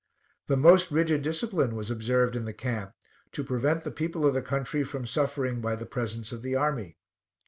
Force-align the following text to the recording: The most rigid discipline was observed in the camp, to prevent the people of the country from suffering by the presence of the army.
The 0.47 0.57
most 0.57 0.89
rigid 0.89 1.21
discipline 1.21 1.75
was 1.75 1.91
observed 1.91 2.35
in 2.35 2.45
the 2.45 2.55
camp, 2.55 2.93
to 3.33 3.43
prevent 3.43 3.83
the 3.83 3.91
people 3.91 4.25
of 4.25 4.33
the 4.33 4.41
country 4.41 4.83
from 4.83 5.05
suffering 5.05 5.61
by 5.61 5.75
the 5.75 5.85
presence 5.85 6.31
of 6.31 6.41
the 6.41 6.55
army. 6.55 6.97